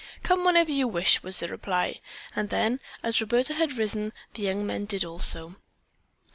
"Come 0.23 0.43
whenever 0.43 0.71
you 0.71 0.87
wish," 0.87 1.21
was 1.21 1.41
the 1.41 1.47
reply. 1.47 1.99
And 2.35 2.49
then, 2.49 2.79
as 3.03 3.21
Roberta 3.21 3.53
had 3.53 3.77
risen, 3.77 4.13
the 4.33 4.41
young 4.41 4.65
men 4.65 4.85
did 4.85 5.05
also. 5.05 5.57